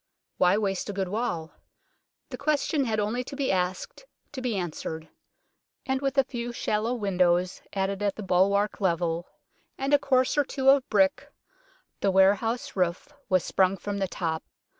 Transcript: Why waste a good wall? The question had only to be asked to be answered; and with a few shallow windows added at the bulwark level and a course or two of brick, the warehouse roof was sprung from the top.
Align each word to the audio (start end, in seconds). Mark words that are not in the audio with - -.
Why 0.39 0.57
waste 0.57 0.89
a 0.89 0.93
good 0.93 1.09
wall? 1.09 1.51
The 2.31 2.37
question 2.39 2.85
had 2.85 2.99
only 2.99 3.23
to 3.23 3.35
be 3.35 3.51
asked 3.51 4.05
to 4.31 4.41
be 4.41 4.55
answered; 4.57 5.09
and 5.85 6.01
with 6.01 6.17
a 6.17 6.23
few 6.23 6.51
shallow 6.51 6.95
windows 6.95 7.61
added 7.73 8.01
at 8.01 8.15
the 8.15 8.23
bulwark 8.23 8.81
level 8.81 9.27
and 9.77 9.93
a 9.93 9.99
course 9.99 10.39
or 10.39 10.43
two 10.43 10.69
of 10.71 10.89
brick, 10.89 11.29
the 11.99 12.09
warehouse 12.09 12.75
roof 12.75 13.13
was 13.29 13.43
sprung 13.43 13.77
from 13.77 13.99
the 13.99 14.07
top. 14.07 14.41